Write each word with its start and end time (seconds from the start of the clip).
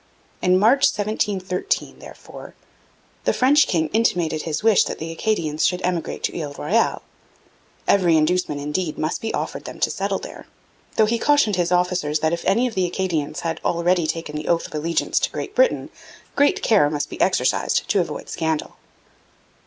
In 0.41 0.57
March 0.57 0.87
1713, 0.91 1.99
therefore, 1.99 2.55
the 3.25 3.33
French 3.33 3.67
king 3.67 3.87
intimated 3.89 4.41
his 4.41 4.63
wish 4.63 4.83
that 4.85 4.97
the 4.97 5.11
Acadians 5.11 5.63
should 5.63 5.79
emigrate 5.83 6.23
to 6.23 6.35
Ile 6.41 6.53
Royale; 6.57 7.03
every 7.87 8.17
inducement, 8.17 8.59
indeed, 8.59 8.97
must 8.97 9.21
be 9.21 9.31
offered 9.35 9.65
them 9.65 9.79
to 9.81 9.91
settle 9.91 10.17
there; 10.17 10.47
though 10.95 11.05
he 11.05 11.19
cautioned 11.19 11.55
his 11.55 11.71
officers 11.71 12.17
that 12.21 12.33
if 12.33 12.43
any 12.45 12.65
of 12.65 12.73
the 12.73 12.87
Acadians 12.87 13.41
had 13.41 13.61
already 13.63 14.07
taken 14.07 14.35
the 14.35 14.47
oath 14.47 14.65
of 14.65 14.73
allegiance 14.73 15.19
to 15.19 15.29
Great 15.29 15.53
Britain, 15.53 15.91
great 16.35 16.63
care 16.63 16.89
must 16.89 17.07
be 17.11 17.21
exercised 17.21 17.87
to 17.87 17.99
avoid 18.01 18.27
scandal. 18.27 18.77